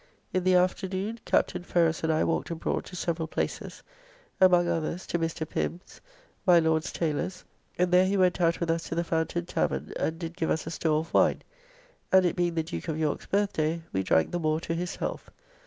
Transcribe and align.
In 0.33 0.43
the 0.45 0.55
afternoon 0.55 1.19
Captain 1.25 1.61
Ferrers 1.61 2.01
and 2.03 2.11
I 2.11 2.23
walked 2.23 2.49
abroad 2.49 2.85
to 2.85 2.95
several 2.95 3.27
places, 3.27 3.83
among 4.39 4.67
others 4.67 5.05
to 5.05 5.19
Mr. 5.19 5.47
Pim's, 5.47 6.01
my 6.43 6.57
Lord's 6.57 6.91
Taylour's, 6.91 7.45
and 7.77 7.91
there 7.91 8.07
he 8.07 8.17
went 8.17 8.41
out 8.41 8.59
with 8.59 8.71
us 8.71 8.85
to 8.89 8.95
the 8.95 9.03
Fountain 9.03 9.45
tavern 9.45 9.93
and 9.99 10.17
did 10.17 10.35
give 10.35 10.49
us 10.49 10.63
store 10.73 11.01
of 11.01 11.13
wine, 11.13 11.43
and 12.11 12.25
it 12.25 12.35
being 12.35 12.55
the 12.55 12.63
Duke 12.63 12.87
of 12.87 12.97
York's 12.97 13.27
birthday, 13.27 13.83
we 13.93 14.01
drank 14.01 14.31
the 14.31 14.39
more 14.39 14.59
to 14.61 14.73
his 14.73 14.95
health. 14.95 15.29